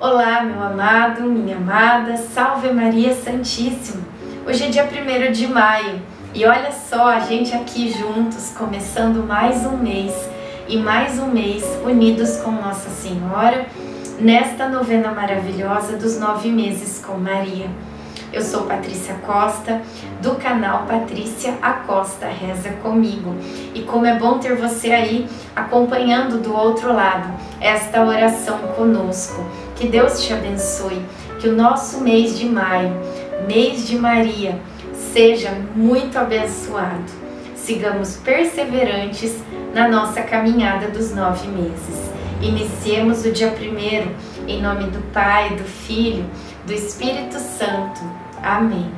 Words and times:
Olá, 0.00 0.40
meu 0.42 0.62
amado, 0.62 1.24
minha 1.24 1.58
amada, 1.58 2.16
salve 2.16 2.72
Maria 2.72 3.14
Santíssima. 3.14 4.02
Hoje 4.48 4.64
é 4.64 4.68
dia 4.70 4.84
1 4.84 5.30
de 5.30 5.46
maio 5.46 6.00
e 6.32 6.42
olha 6.46 6.72
só 6.72 7.10
a 7.10 7.20
gente 7.20 7.54
aqui 7.54 7.92
juntos, 7.92 8.54
começando 8.56 9.22
mais 9.28 9.66
um 9.66 9.76
mês 9.76 10.14
e 10.66 10.78
mais 10.78 11.18
um 11.18 11.26
mês 11.26 11.64
unidos 11.84 12.38
com 12.38 12.50
Nossa 12.50 12.88
Senhora 12.88 13.66
nesta 14.18 14.70
novena 14.70 15.12
maravilhosa 15.12 15.98
dos 15.98 16.18
nove 16.18 16.50
meses 16.50 17.04
com 17.04 17.18
Maria. 17.18 17.68
Eu 18.32 18.40
sou 18.40 18.62
Patrícia 18.62 19.16
Costa, 19.26 19.82
do 20.22 20.36
canal 20.36 20.86
Patrícia 20.86 21.58
Acosta 21.60 22.26
Reza 22.26 22.70
Comigo. 22.82 23.34
E 23.74 23.82
como 23.82 24.06
é 24.06 24.16
bom 24.18 24.38
ter 24.38 24.56
você 24.56 24.92
aí 24.92 25.28
acompanhando 25.54 26.40
do 26.40 26.54
outro 26.54 26.90
lado 26.90 27.28
esta 27.60 28.02
oração 28.02 28.58
conosco. 28.76 29.44
Que 29.80 29.88
Deus 29.88 30.22
te 30.22 30.34
abençoe, 30.34 31.00
que 31.40 31.48
o 31.48 31.56
nosso 31.56 32.02
mês 32.02 32.38
de 32.38 32.44
maio, 32.44 32.92
mês 33.48 33.88
de 33.88 33.96
Maria, 33.96 34.60
seja 34.92 35.52
muito 35.74 36.18
abençoado. 36.18 37.10
Sigamos 37.56 38.16
perseverantes 38.16 39.36
na 39.72 39.88
nossa 39.88 40.20
caminhada 40.20 40.88
dos 40.88 41.14
nove 41.14 41.48
meses. 41.48 42.10
Iniciemos 42.42 43.24
o 43.24 43.32
dia 43.32 43.52
primeiro 43.52 44.14
em 44.46 44.60
nome 44.60 44.84
do 44.90 45.00
Pai, 45.14 45.56
do 45.56 45.64
Filho, 45.64 46.26
do 46.66 46.74
Espírito 46.74 47.38
Santo. 47.38 48.02
Amém. 48.42 48.92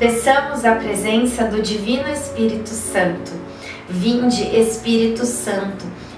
Peçamos 0.00 0.64
a 0.64 0.74
presença 0.74 1.44
do 1.44 1.62
Divino 1.62 2.08
Espírito 2.08 2.70
Santo. 2.70 3.30
Vinde, 3.88 4.42
Espírito 4.42 5.24
Santo, 5.24 5.86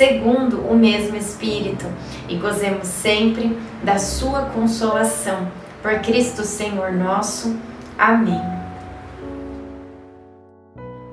segundo 0.00 0.60
o 0.60 0.74
mesmo 0.74 1.14
Espírito, 1.14 1.84
e 2.26 2.34
gozemos 2.36 2.86
sempre 2.86 3.54
da 3.84 3.98
sua 3.98 4.46
consolação. 4.46 5.46
Por 5.82 5.98
Cristo 5.98 6.42
Senhor 6.42 6.90
nosso. 6.90 7.54
Amém. 7.98 8.40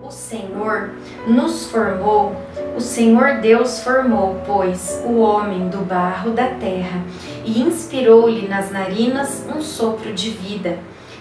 O 0.02 0.10
Senhor 0.10 0.92
nos 1.28 1.66
formou, 1.70 2.42
o 2.78 2.80
Senhor 2.80 3.42
Deus 3.42 3.82
formou, 3.82 4.42
pois, 4.46 5.02
o 5.06 5.18
homem 5.18 5.68
do 5.68 5.80
barro 5.80 6.32
da 6.32 6.48
terra 6.52 7.04
e 7.44 7.62
inspirou-lhe 7.62 8.48
nas 8.48 8.72
narinas 8.72 9.46
um 9.54 9.62
sopro 9.62 10.14
de 10.14 10.30
vida, 10.30 10.80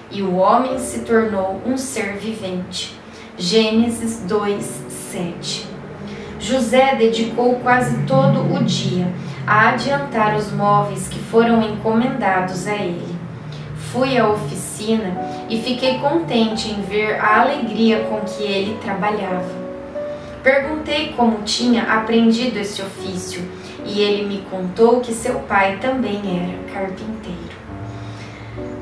e 0.08 0.22
o 0.22 0.36
homem 0.36 0.78
se 0.78 1.00
tornou 1.00 1.60
um 1.66 1.76
ser 1.76 2.12
vivente. 2.12 2.96
Gênesis 3.36 4.20
2, 4.20 4.64
7. 5.10 5.75
José 6.38 6.94
dedicou 6.96 7.56
quase 7.56 8.02
todo 8.02 8.54
o 8.54 8.62
dia 8.62 9.12
a 9.46 9.70
adiantar 9.70 10.36
os 10.36 10.52
móveis 10.52 11.08
que 11.08 11.18
foram 11.18 11.62
encomendados 11.62 12.66
a 12.66 12.74
ele. 12.74 13.16
Fui 13.92 14.18
à 14.18 14.28
oficina 14.28 15.16
e 15.48 15.60
fiquei 15.60 15.98
contente 15.98 16.70
em 16.70 16.82
ver 16.82 17.18
a 17.20 17.40
alegria 17.40 18.00
com 18.00 18.20
que 18.20 18.42
ele 18.42 18.78
trabalhava. 18.82 19.66
Perguntei 20.42 21.12
como 21.16 21.42
tinha 21.42 21.84
aprendido 21.84 22.58
esse 22.58 22.82
ofício 22.82 23.42
e 23.84 24.00
ele 24.00 24.26
me 24.26 24.42
contou 24.50 25.00
que 25.00 25.12
seu 25.12 25.40
pai 25.40 25.78
também 25.80 26.20
era 26.24 26.72
carpinteiro. 26.72 27.56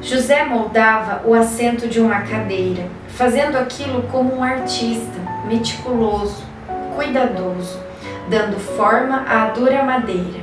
José 0.03 0.45
moldava 0.45 1.23
o 1.27 1.35
assento 1.35 1.89
de 1.89 2.01
uma 2.01 2.21
cadeira, 2.21 2.87
fazendo 3.09 3.57
aquilo 3.57 4.03
como 4.13 4.37
um 4.37 4.43
artista, 4.43 5.19
meticuloso, 5.47 6.43
cuidadoso, 6.95 7.79
dando 8.29 8.59
forma 8.59 9.25
à 9.29 9.47
dura 9.47 9.83
madeira. 9.83 10.41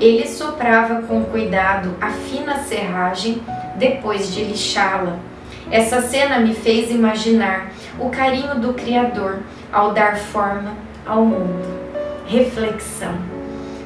Ele 0.00 0.26
soprava 0.26 1.02
com 1.02 1.24
cuidado 1.24 1.94
a 2.00 2.10
fina 2.10 2.58
serragem 2.58 3.40
depois 3.76 4.32
de 4.34 4.44
lixá-la. 4.44 5.18
Essa 5.70 6.02
cena 6.02 6.38
me 6.40 6.54
fez 6.54 6.90
imaginar 6.90 7.70
o 7.98 8.10
carinho 8.10 8.56
do 8.56 8.74
Criador 8.74 9.40
ao 9.72 9.92
dar 9.92 10.16
forma 10.16 10.74
ao 11.06 11.24
mundo. 11.24 11.64
Reflexão. 12.26 13.14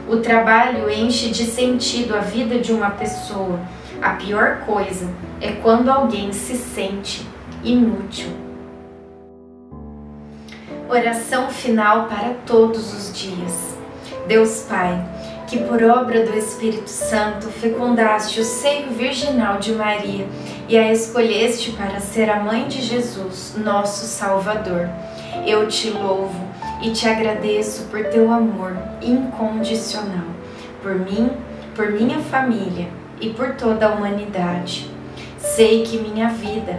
O 0.09 0.19
trabalho 0.19 0.89
enche 0.91 1.31
de 1.31 1.45
sentido 1.45 2.15
a 2.15 2.21
vida 2.21 2.59
de 2.59 2.73
uma 2.73 2.91
pessoa. 2.91 3.59
A 4.01 4.11
pior 4.11 4.61
coisa 4.65 5.09
é 5.41 5.53
quando 5.53 5.91
alguém 5.91 6.33
se 6.33 6.55
sente 6.57 7.27
inútil. 7.65 8.46
Oração 10.89 11.51
final 11.51 12.07
para 12.07 12.35
todos 12.47 12.95
os 12.95 13.13
dias. 13.13 13.77
Deus 14.29 14.65
Pai, 14.69 15.05
que 15.49 15.59
por 15.59 15.83
obra 15.83 16.25
do 16.25 16.39
Espírito 16.39 16.89
Santo 16.89 17.49
fecundaste 17.49 18.39
o 18.39 18.45
seio 18.45 18.93
virginal 18.93 19.59
de 19.59 19.73
Maria 19.73 20.29
e 20.69 20.79
a 20.79 20.93
escolheste 20.93 21.73
para 21.73 21.99
ser 21.99 22.31
a 22.31 22.39
mãe 22.39 22.69
de 22.69 22.81
Jesus, 22.81 23.57
nosso 23.57 24.07
Salvador. 24.07 24.89
Eu 25.45 25.67
te 25.67 25.91
louvo 25.91 26.41
e 26.81 26.93
te 26.93 27.09
agradeço 27.09 27.87
por 27.91 28.05
teu 28.05 28.31
amor 28.31 28.77
incondicional, 29.03 30.29
por 30.81 30.95
mim, 30.95 31.33
por 31.75 31.91
minha 31.91 32.21
família 32.21 32.89
e 33.21 33.31
por 33.31 33.57
toda 33.57 33.89
a 33.89 33.93
humanidade. 33.93 34.89
Sei 35.37 35.83
que 35.83 35.99
minha 35.99 36.29
vida 36.29 36.79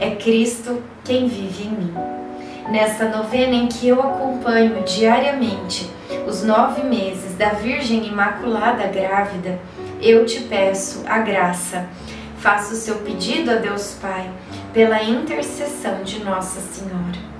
é 0.00 0.16
Cristo 0.16 0.82
quem 1.04 1.28
vive 1.28 1.64
em 1.64 1.70
mim. 1.70 1.94
Nessa 2.70 3.08
novena 3.08 3.54
em 3.54 3.66
que 3.66 3.88
eu 3.88 4.00
acompanho 4.00 4.82
diariamente 4.82 5.90
os 6.26 6.42
nove 6.42 6.82
meses 6.82 7.36
da 7.36 7.50
Virgem 7.50 8.06
Imaculada 8.06 8.86
grávida, 8.86 9.58
eu 10.00 10.24
te 10.24 10.40
peço 10.40 11.04
a 11.06 11.18
graça. 11.18 11.86
Faça 12.38 12.72
o 12.72 12.76
seu 12.76 12.96
pedido 12.96 13.50
a 13.50 13.56
Deus 13.56 13.98
Pai 14.00 14.30
pela 14.72 15.02
intercessão 15.02 16.02
de 16.02 16.24
Nossa 16.24 16.60
Senhora. 16.60 17.39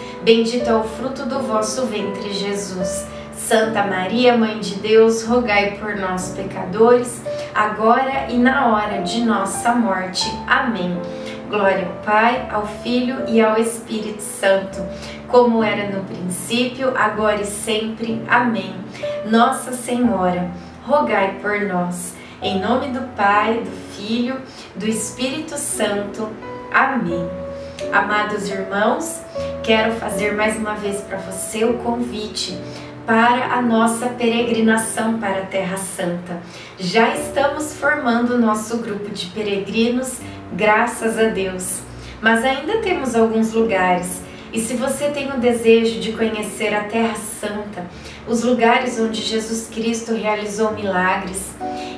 Bendito 0.23 0.69
é 0.69 0.75
o 0.75 0.83
fruto 0.83 1.25
do 1.25 1.39
vosso 1.39 1.87
ventre, 1.87 2.31
Jesus. 2.31 3.07
Santa 3.35 3.83
Maria, 3.83 4.37
Mãe 4.37 4.59
de 4.59 4.75
Deus, 4.75 5.23
rogai 5.23 5.77
por 5.79 5.95
nós, 5.95 6.29
pecadores, 6.35 7.23
agora 7.55 8.27
e 8.29 8.37
na 8.37 8.67
hora 8.67 9.01
de 9.01 9.21
nossa 9.21 9.73
morte. 9.73 10.31
Amém. 10.47 10.95
Glória 11.49 11.87
ao 11.87 12.03
Pai, 12.03 12.47
ao 12.51 12.67
Filho 12.67 13.25
e 13.27 13.41
ao 13.41 13.57
Espírito 13.57 14.21
Santo, 14.21 14.79
como 15.27 15.63
era 15.63 15.89
no 15.89 16.03
princípio, 16.03 16.95
agora 16.95 17.41
e 17.41 17.45
sempre. 17.45 18.21
Amém. 18.29 18.75
Nossa 19.25 19.73
Senhora, 19.73 20.51
rogai 20.85 21.39
por 21.41 21.61
nós. 21.61 22.15
Em 22.43 22.59
nome 22.59 22.89
do 22.89 23.01
Pai, 23.15 23.63
do 23.65 23.71
Filho, 23.95 24.39
do 24.75 24.87
Espírito 24.87 25.57
Santo. 25.57 26.29
Amém. 26.71 27.27
Amados 27.91 28.49
irmãos, 28.49 29.21
quero 29.63 29.93
fazer 29.93 30.33
mais 30.33 30.57
uma 30.57 30.73
vez 30.73 31.01
para 31.01 31.17
você 31.17 31.63
o 31.63 31.75
convite 31.75 32.57
para 33.05 33.53
a 33.53 33.61
nossa 33.61 34.07
peregrinação 34.07 35.19
para 35.19 35.41
a 35.41 35.45
Terra 35.45 35.77
Santa. 35.77 36.41
Já 36.79 37.15
estamos 37.15 37.75
formando 37.75 38.35
o 38.35 38.39
nosso 38.39 38.77
grupo 38.77 39.09
de 39.11 39.27
peregrinos, 39.27 40.19
graças 40.53 41.17
a 41.17 41.25
Deus. 41.25 41.79
Mas 42.21 42.43
ainda 42.43 42.79
temos 42.79 43.15
alguns 43.15 43.53
lugares. 43.53 44.21
E 44.51 44.59
se 44.59 44.75
você 44.75 45.09
tem 45.09 45.31
o 45.31 45.39
desejo 45.39 45.99
de 45.99 46.11
conhecer 46.11 46.73
a 46.73 46.83
Terra 46.83 47.15
Santa, 47.15 47.85
os 48.27 48.43
lugares 48.43 48.99
onde 48.99 49.21
Jesus 49.21 49.69
Cristo 49.71 50.13
realizou 50.13 50.73
milagres, 50.73 51.51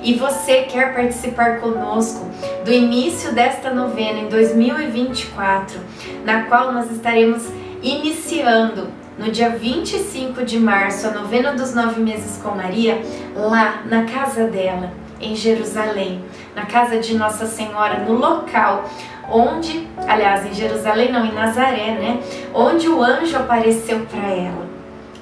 e 0.03 0.13
você 0.13 0.63
quer 0.63 0.93
participar 0.93 1.59
conosco 1.59 2.29
do 2.65 2.71
início 2.71 3.33
desta 3.33 3.73
novena 3.73 4.19
em 4.19 4.27
2024, 4.27 5.79
na 6.25 6.43
qual 6.43 6.73
nós 6.73 6.91
estaremos 6.91 7.47
iniciando 7.81 8.89
no 9.17 9.31
dia 9.31 9.49
25 9.49 10.43
de 10.43 10.59
março 10.59 11.07
a 11.07 11.11
novena 11.11 11.53
dos 11.53 11.73
nove 11.73 12.01
meses 12.01 12.41
com 12.41 12.55
Maria, 12.55 13.01
lá 13.35 13.83
na 13.85 14.03
casa 14.03 14.45
dela, 14.45 14.91
em 15.21 15.35
Jerusalém, 15.35 16.23
na 16.55 16.65
casa 16.65 16.97
de 16.97 17.15
Nossa 17.15 17.45
Senhora, 17.45 17.99
no 17.99 18.13
local 18.13 18.89
onde, 19.31 19.87
aliás, 20.05 20.45
em 20.45 20.53
Jerusalém 20.53 21.11
não, 21.11 21.25
em 21.25 21.31
Nazaré, 21.31 21.91
né? 21.91 22.19
Onde 22.53 22.89
o 22.89 23.01
anjo 23.01 23.37
apareceu 23.37 24.01
para 24.01 24.29
ela 24.29 24.72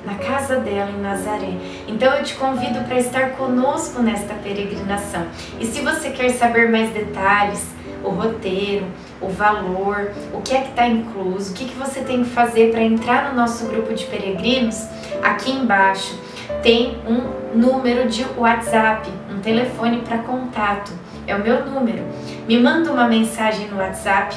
na 0.05 0.15
casa 0.15 0.57
dela 0.57 0.91
em 0.91 1.01
Nazaré. 1.01 1.53
Então 1.87 2.13
eu 2.13 2.23
te 2.23 2.33
convido 2.35 2.83
para 2.85 2.99
estar 2.99 3.31
conosco 3.31 4.01
nesta 4.01 4.33
peregrinação. 4.35 5.25
E 5.59 5.65
se 5.65 5.81
você 5.81 6.09
quer 6.09 6.29
saber 6.29 6.69
mais 6.69 6.89
detalhes, 6.91 7.65
o 8.03 8.09
roteiro, 8.09 8.85
o 9.21 9.29
valor, 9.29 10.11
o 10.33 10.41
que 10.41 10.55
é 10.55 10.61
que 10.61 10.69
está 10.69 10.87
incluso, 10.87 11.51
o 11.51 11.53
que, 11.53 11.65
que 11.65 11.75
você 11.75 12.01
tem 12.01 12.23
que 12.23 12.29
fazer 12.31 12.71
para 12.71 12.81
entrar 12.81 13.29
no 13.29 13.39
nosso 13.39 13.65
grupo 13.67 13.93
de 13.93 14.05
peregrinos, 14.05 14.87
aqui 15.21 15.51
embaixo 15.51 16.19
tem 16.63 16.97
um 17.07 17.57
número 17.57 18.07
de 18.09 18.25
WhatsApp, 18.37 19.09
um 19.29 19.39
telefone 19.39 20.01
para 20.01 20.19
contato. 20.19 20.91
É 21.27 21.35
o 21.35 21.39
meu 21.39 21.65
número. 21.65 22.03
Me 22.47 22.57
manda 22.59 22.91
uma 22.91 23.07
mensagem 23.07 23.67
no 23.67 23.77
WhatsApp 23.77 24.35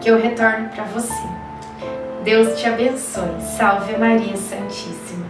que 0.00 0.10
eu 0.10 0.20
retorno 0.20 0.68
para 0.68 0.84
você. 0.84 1.45
Deus 2.26 2.58
te 2.58 2.66
abençoe. 2.66 3.40
Salve 3.56 3.96
Maria 3.96 4.36
Santíssima. 4.36 5.25